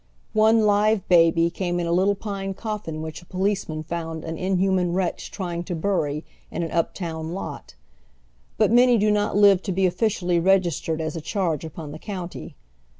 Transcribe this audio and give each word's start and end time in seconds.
One 0.33 0.61
live 0.61 1.07
baby 1.07 1.51
came 1.51 1.79
in 1.79 1.85
a 1.85 1.91
little 1.91 2.15
pine 2.15 2.55
cofEn 2.55 3.01
which 3.03 3.21
a 3.21 3.25
polieenian 3.27 3.85
found 3.85 4.23
an 4.23 4.35
inhuman 4.35 4.93
wretch 4.93 5.29
trying 5.29 5.63
to 5.65 5.75
bury 5.75 6.25
in 6.49 6.63
an 6.63 6.71
up 6.71 6.95
town 6.95 7.33
lot. 7.33 7.75
But 8.57 8.71
many 8.71 8.97
do 8.97 9.11
not 9.11 9.37
live 9.37 9.61
to 9.61 9.71
be 9.71 9.85
officially 9.85 10.39
registered 10.39 11.01
as 11.01 11.15
a 11.15 11.21
charge 11.21 11.63
upon 11.63 11.91
the 11.91 11.99
county. 11.99 12.55